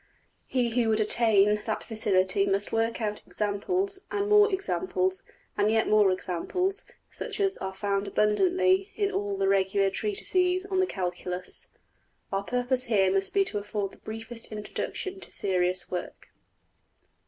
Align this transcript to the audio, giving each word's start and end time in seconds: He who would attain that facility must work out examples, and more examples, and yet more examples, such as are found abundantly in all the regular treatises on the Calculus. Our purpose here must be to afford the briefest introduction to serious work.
He 0.47 0.71
who 0.71 0.89
would 0.89 0.99
attain 0.99 1.61
that 1.67 1.83
facility 1.83 2.47
must 2.47 2.71
work 2.71 2.99
out 3.01 3.21
examples, 3.27 3.99
and 4.09 4.27
more 4.27 4.51
examples, 4.51 5.21
and 5.55 5.69
yet 5.69 5.87
more 5.87 6.09
examples, 6.09 6.85
such 7.11 7.39
as 7.39 7.55
are 7.57 7.71
found 7.71 8.07
abundantly 8.07 8.89
in 8.95 9.11
all 9.11 9.37
the 9.37 9.47
regular 9.47 9.91
treatises 9.91 10.65
on 10.65 10.79
the 10.79 10.87
Calculus. 10.87 11.67
Our 12.31 12.41
purpose 12.43 12.85
here 12.85 13.13
must 13.13 13.31
be 13.35 13.43
to 13.43 13.59
afford 13.59 13.91
the 13.91 13.99
briefest 13.99 14.51
introduction 14.51 15.19
to 15.19 15.31
serious 15.31 15.91
work. 15.91 16.29